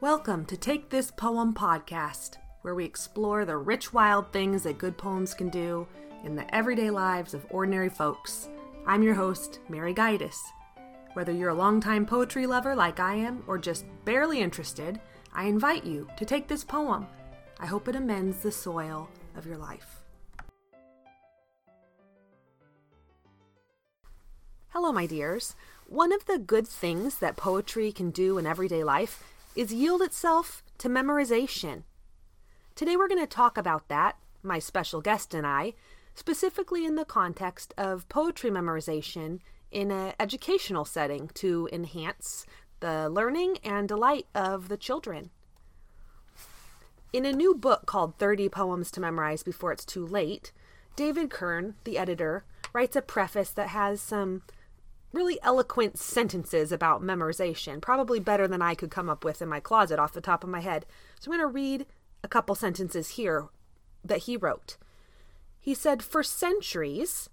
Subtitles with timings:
[0.00, 4.96] Welcome to Take This Poem podcast, where we explore the rich, wild things that good
[4.96, 5.88] poems can do
[6.22, 8.48] in the everyday lives of ordinary folks.
[8.86, 10.38] I'm your host, Mary Guidis.
[11.14, 15.00] Whether you're a longtime poetry lover like I am, or just barely interested,
[15.32, 17.08] I invite you to take this poem.
[17.58, 20.04] I hope it amends the soil of your life.
[24.68, 25.56] Hello, my dears.
[25.88, 29.24] One of the good things that poetry can do in everyday life
[29.54, 31.82] is yield itself to memorization.
[32.74, 35.74] Today we're going to talk about that, my special guest and I,
[36.14, 39.40] specifically in the context of poetry memorization
[39.70, 42.46] in an educational setting to enhance
[42.80, 45.30] the learning and delight of the children.
[47.12, 50.52] In a new book called 30 Poems to Memorize Before It's Too Late,
[50.94, 54.42] David Kern, the editor, writes a preface that has some
[55.12, 59.60] really eloquent sentences about memorization, probably better than I could come up with in my
[59.60, 60.86] closet off the top of my head.
[61.20, 61.86] So I'm going to read
[62.22, 63.48] a couple sentences here
[64.04, 64.76] that he wrote.
[65.60, 67.30] He said, For centuries,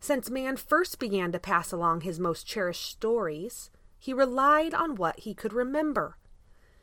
[0.00, 5.20] since man first began to pass along his most cherished stories, he relied on what
[5.20, 6.18] he could remember.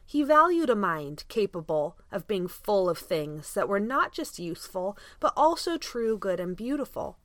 [0.05, 4.97] He valued a mind capable of being full of things that were not just useful,
[5.19, 7.17] but also true, good, and beautiful.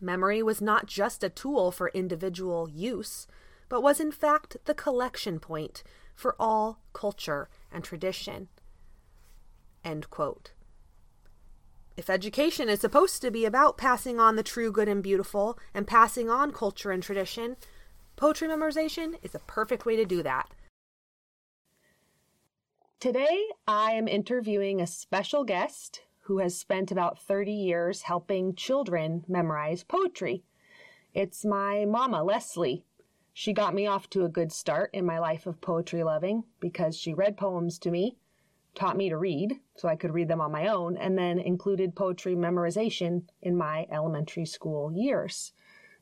[0.00, 3.26] Memory was not just a tool for individual use,
[3.68, 5.82] but was in fact the collection point
[6.14, 8.48] for all culture and tradition.
[11.96, 15.86] If education is supposed to be about passing on the true, good, and beautiful and
[15.86, 17.56] passing on culture and tradition,
[18.16, 20.50] poetry memorization is a perfect way to do that.
[23.00, 29.24] Today, I am interviewing a special guest who has spent about 30 years helping children
[29.28, 30.42] memorize poetry.
[31.14, 32.84] It's my mama, Leslie.
[33.32, 36.96] She got me off to a good start in my life of poetry loving because
[36.96, 38.16] she read poems to me,
[38.74, 41.94] taught me to read so I could read them on my own, and then included
[41.94, 45.52] poetry memorization in my elementary school years.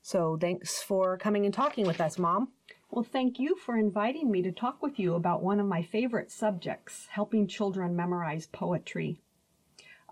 [0.00, 2.48] So thanks for coming and talking with us, Mom.
[2.90, 6.30] Well, thank you for inviting me to talk with you about one of my favorite
[6.30, 9.20] subjects, helping children memorize poetry.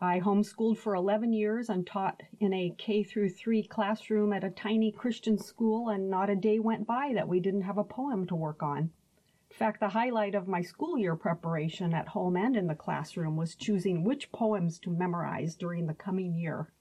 [0.03, 4.51] I homeschooled for 11 years and taught in a K through 3 classroom at a
[4.51, 8.27] tiny Christian school, and not a day went by that we didn't have a poem
[8.27, 8.91] to work on.
[9.49, 13.37] In fact, the highlight of my school year preparation at home and in the classroom
[13.37, 16.73] was choosing which poems to memorize during the coming year.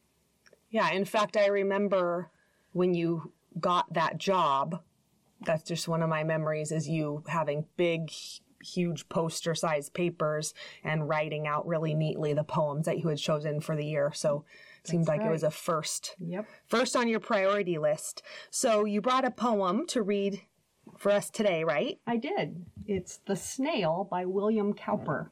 [0.72, 2.32] Yeah, in fact, I remember
[2.72, 4.82] when you got that job,
[5.42, 8.09] that's just one of my memories is you having big
[8.64, 13.62] huge poster sized papers and writing out really neatly the poems that you had chosen
[13.62, 14.12] for the year.
[14.14, 14.46] So
[14.84, 15.30] it seemed like right.
[15.30, 16.16] it was a first.
[16.20, 16.48] Yep.
[16.68, 18.24] First on your priority list.
[18.50, 20.42] So you brought a poem to read
[20.98, 22.00] for us today, right?
[22.08, 22.66] I did.
[22.86, 25.32] It's The Snail by William Cowper.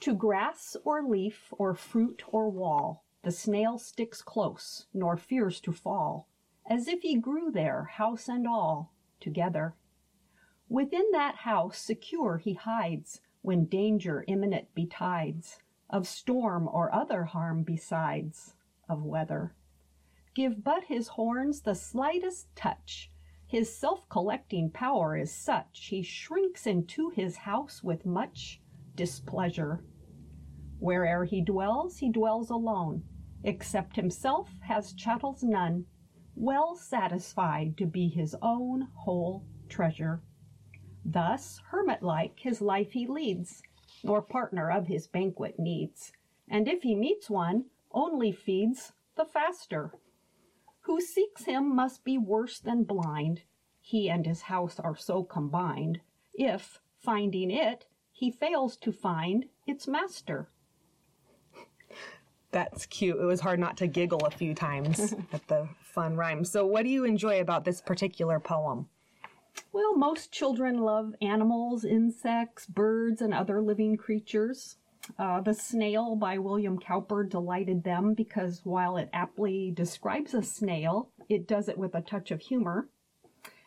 [0.00, 5.72] To grass or leaf or fruit or wall, the snail sticks close, nor fears to
[5.72, 6.28] fall,
[6.68, 9.74] as if he grew there, house and all, together.
[10.74, 17.62] Within that house secure he hides, When danger imminent betides, Of storm or other harm
[17.62, 18.56] besides,
[18.88, 19.54] Of weather.
[20.34, 23.08] Give but his horns the slightest touch,
[23.46, 28.60] His self collecting power is such, He shrinks into his house with much
[28.96, 29.84] displeasure.
[30.80, 33.04] Where'er he dwells, he dwells alone,
[33.44, 35.86] Except himself has chattels none,
[36.34, 40.20] Well satisfied to be his own whole treasure.
[41.04, 43.62] Thus, hermit like, his life he leads,
[44.02, 46.12] Nor partner of his banquet needs,
[46.48, 49.92] And if he meets one, only feeds the faster.
[50.82, 53.42] Who seeks him must be worse than blind,
[53.80, 56.00] He and his house are so combined,
[56.34, 60.48] If, finding it, he fails to find its master.
[62.50, 63.18] That's cute.
[63.20, 66.44] It was hard not to giggle a few times at the fun rhyme.
[66.44, 68.88] So, what do you enjoy about this particular poem?
[69.72, 74.76] Well, most children love animals, insects, birds, and other living creatures.
[75.18, 81.10] Uh, the Snail by William Cowper delighted them because while it aptly describes a snail,
[81.28, 82.88] it does it with a touch of humor.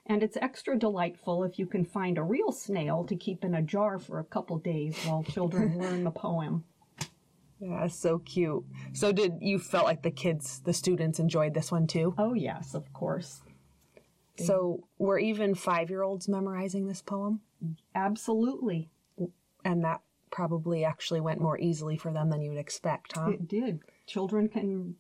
[0.06, 3.62] And it's extra delightful if you can find a real snail to keep in a
[3.62, 6.64] jar for a couple days while children learn the poem.
[7.60, 8.64] Yeah, so cute.
[8.94, 12.14] So, did you felt like the kids, the students enjoyed this one too?
[12.18, 13.42] Oh, yes, of course.
[14.38, 15.06] So mm.
[15.06, 17.42] were even five year olds memorizing this poem?
[17.96, 18.90] Absolutely.
[19.66, 20.02] And that
[20.32, 23.32] probably actually went more easily for them than you would expect, huh?
[23.32, 23.80] It did.
[24.06, 24.96] Children can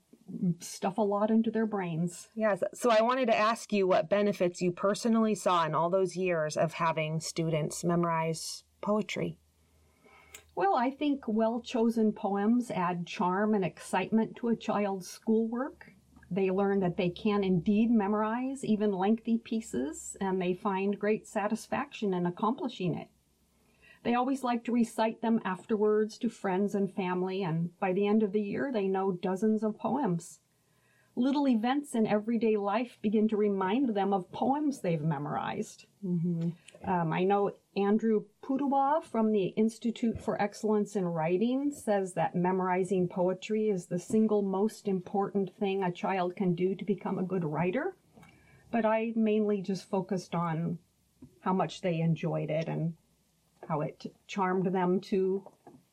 [0.59, 2.29] stuff a lot into their brains.
[2.35, 2.61] Yes.
[2.73, 6.57] So I wanted to ask you what benefits you personally saw in all those years
[6.57, 9.37] of having students memorize poetry.
[10.55, 15.91] Well, I think well chosen poems add charm and excitement to a child's schoolwork.
[16.29, 22.13] They learn that they can indeed memorize even lengthy pieces, and they find great satisfaction
[22.13, 23.07] in accomplishing it.
[24.03, 28.23] They always like to recite them afterwards to friends and family, and by the end
[28.23, 30.39] of the year, they know dozens of poems.
[31.15, 35.85] Little events in everyday life begin to remind them of poems they've memorized.
[36.05, 36.49] Mm-hmm.
[36.85, 43.07] Um, I know Andrew Pudewa from the Institute for Excellence in Writing says that memorizing
[43.07, 47.43] poetry is the single most important thing a child can do to become a good
[47.43, 47.95] writer.
[48.71, 50.79] But I mainly just focused on
[51.41, 52.93] how much they enjoyed it and
[53.67, 55.43] how it charmed them to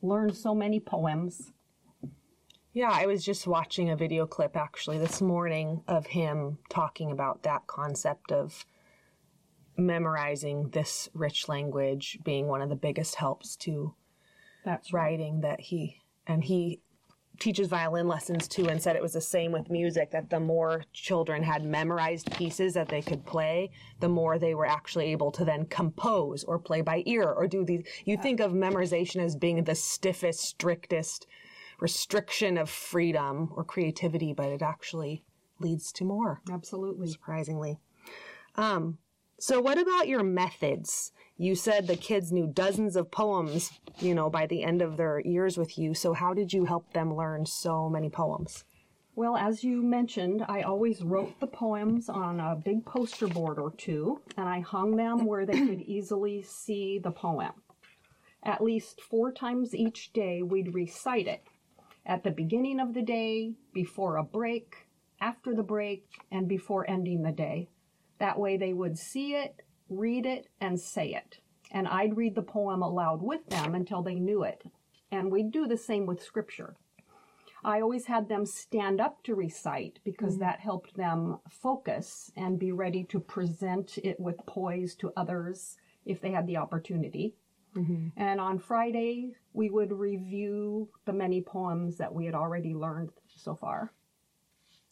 [0.02, 1.52] learn so many poems.
[2.72, 7.44] Yeah, I was just watching a video clip actually this morning of him talking about
[7.44, 8.66] that concept of
[9.76, 13.94] memorizing this rich language being one of the biggest helps to
[14.64, 16.80] That's writing that he and he
[17.40, 20.84] teaches violin lessons too and said it was the same with music that the more
[20.92, 25.44] children had memorized pieces that they could play the more they were actually able to
[25.44, 29.64] then compose or play by ear or do these you think of memorization as being
[29.64, 31.26] the stiffest strictest
[31.80, 35.24] restriction of freedom or creativity but it actually
[35.60, 36.40] leads to more.
[36.50, 37.08] Absolutely.
[37.08, 37.78] surprisingly.
[38.56, 38.98] Um,
[39.44, 44.30] so what about your methods you said the kids knew dozens of poems, you know,
[44.30, 45.92] by the end of their years with you.
[45.92, 48.62] So how did you help them learn so many poems?
[49.16, 53.72] Well, as you mentioned, I always wrote the poems on a big poster board or
[53.72, 57.52] two, and I hung them where they could easily see the poem.
[58.44, 61.42] At least four times each day, we'd recite it.
[62.06, 64.86] At the beginning of the day, before a break,
[65.20, 67.70] after the break, and before ending the day.
[68.18, 71.38] That way they would see it, read it, and say it.
[71.70, 74.62] And I'd read the poem aloud with them until they knew it.
[75.10, 76.76] And we'd do the same with scripture.
[77.64, 80.40] I always had them stand up to recite because mm.
[80.40, 86.20] that helped them focus and be ready to present it with poise to others if
[86.20, 87.34] they had the opportunity.
[87.74, 88.08] Mm-hmm.
[88.16, 93.54] And on Friday, we would review the many poems that we had already learned so
[93.54, 93.92] far.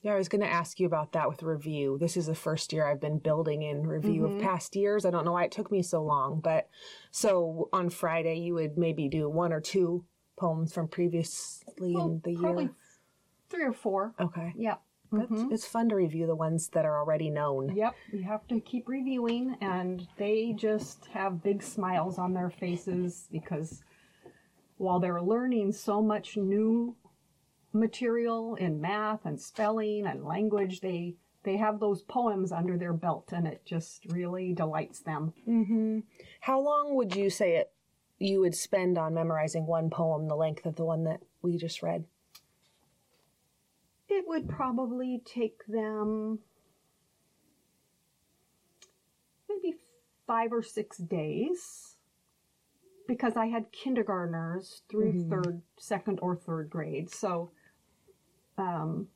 [0.03, 1.97] Yeah, I was going to ask you about that with review.
[1.99, 4.43] This is the first year I've been building in review of mm-hmm.
[4.43, 5.05] past years.
[5.05, 6.69] I don't know why it took me so long, but
[7.13, 10.05] so on Friday you would maybe do one or two
[10.37, 12.71] poems from previously in the year.
[13.49, 14.13] three or four.
[14.21, 14.53] Okay.
[14.57, 14.81] Yep.
[15.13, 15.53] That's, mm-hmm.
[15.53, 17.77] It's fun to review the ones that are already known.
[17.77, 23.29] Yep, you have to keep reviewing, and they just have big smiles on their faces
[23.31, 23.85] because
[24.79, 26.97] while they're learning so much new
[27.73, 31.15] material in math and spelling and language, they
[31.45, 35.33] they have those poems under their belt, and it just really delights them.
[35.49, 36.01] Mm-hmm.
[36.41, 37.73] How long would you say it
[38.19, 41.83] you would spend on memorizing one poem the length of the one that we just
[41.83, 42.05] read?
[44.09, 46.39] It would probably take them
[49.49, 49.77] maybe
[50.27, 51.97] five or six days
[53.09, 55.31] because I had kindergartners through mm-hmm.
[55.31, 57.11] third, second, or third grade.
[57.11, 57.51] So,
[58.59, 59.09] um,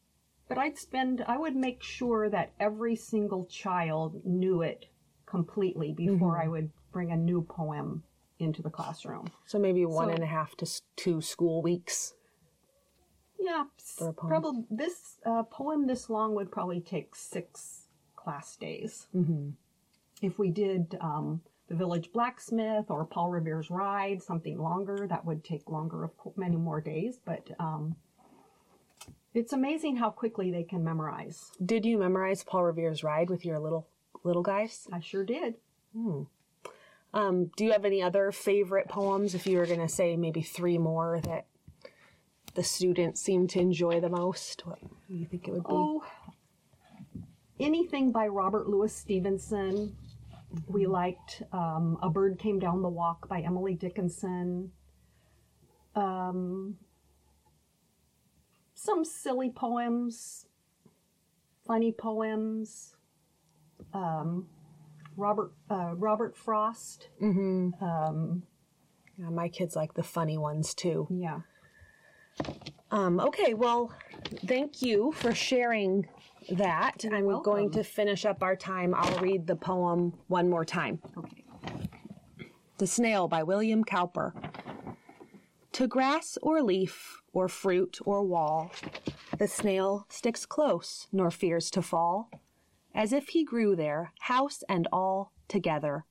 [0.48, 4.86] but I'd spend, I would make sure that every single child knew it
[5.26, 8.04] completely before I would bring a new poem
[8.38, 9.26] into the classroom.
[9.44, 12.14] So maybe one So- and a half to two school weeks.
[13.38, 13.64] Yeah,
[14.00, 14.28] a poem.
[14.28, 19.08] probably this uh, poem this long would probably take six class days.
[19.14, 19.50] Mm-hmm.
[20.22, 25.44] If we did um, the Village Blacksmith or Paul Revere's Ride, something longer, that would
[25.44, 27.20] take longer, of many more days.
[27.24, 27.94] But um,
[29.36, 31.52] it's amazing how quickly they can memorize.
[31.64, 33.86] Did you memorize Paul Revere's Ride with your little
[34.24, 34.88] little guys?
[34.92, 35.54] I sure did.
[37.12, 39.34] Um, do you have any other favorite poems?
[39.34, 41.46] If you were going to say maybe three more that
[42.54, 45.68] the students seem to enjoy the most, what do you think it would be?
[45.68, 46.04] Oh,
[47.60, 49.96] anything by Robert Louis Stevenson.
[50.68, 54.72] We liked um, A Bird Came Down the Walk by Emily Dickinson.
[55.94, 56.76] Um,
[58.76, 60.46] some silly poems,
[61.66, 62.94] funny poems.
[63.92, 64.46] Um,
[65.16, 67.08] Robert uh, Robert Frost.
[69.18, 71.08] Yeah, my kids like the funny ones too.
[71.10, 71.40] Yeah.
[72.90, 73.92] Um, okay, well,
[74.46, 76.06] thank you for sharing
[76.50, 77.02] that.
[77.10, 78.94] I'm going to finish up our time.
[78.94, 81.00] I'll read the poem one more time.
[81.16, 81.44] Okay.
[82.76, 84.34] The Snail by William Cowper.
[85.76, 88.70] To grass or leaf or fruit or wall,
[89.36, 92.30] The snail sticks close, nor fears to fall,
[92.94, 96.06] as if he grew there, house and all together.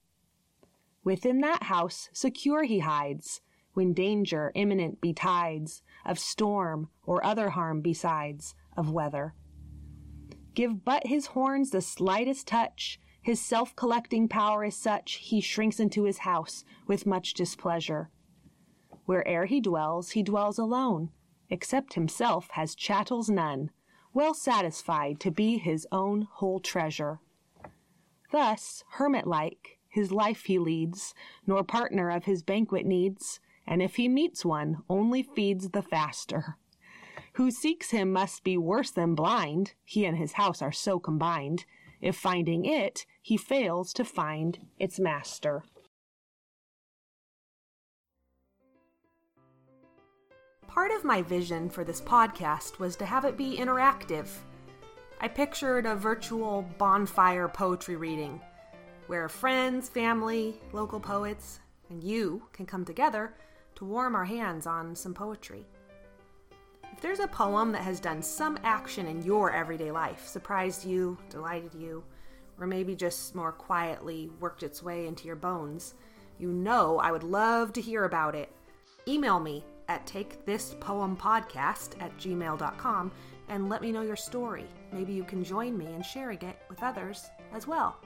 [1.04, 3.42] Within that house secure he hides,
[3.74, 9.34] when danger imminent betides, of storm or other harm besides, of weather.
[10.54, 15.80] Give but his horns the slightest touch, his self collecting power is such, he shrinks
[15.80, 18.12] into his house with much displeasure.
[19.06, 21.12] Where'er he dwells, he dwells alone,
[21.50, 23.72] except himself has chattels none,
[24.14, 27.20] well satisfied to be his own whole treasure.
[28.32, 31.14] Thus, hermit like, his life he leads,
[31.46, 36.58] nor partner of his banquet needs, and if he meets one, only feeds the faster.
[37.34, 41.66] Who seeks him must be worse than blind, he and his house are so combined,
[42.02, 45.64] if finding it, he fails to find its master.
[50.76, 54.28] Part of my vision for this podcast was to have it be interactive.
[55.22, 58.42] I pictured a virtual bonfire poetry reading
[59.08, 63.34] where friends, family, local poets, and you can come together
[63.76, 65.66] to warm our hands on some poetry.
[66.92, 71.18] If there's a poem that has done some action in your everyday life, surprised you,
[71.30, 72.04] delighted you,
[72.60, 75.94] or maybe just more quietly worked its way into your bones,
[76.38, 78.52] you know I would love to hear about it.
[79.08, 83.12] Email me at takethispoempodcast at gmail.com
[83.50, 84.66] and let me know your story.
[84.92, 87.98] Maybe you can join me in sharing it with others as well.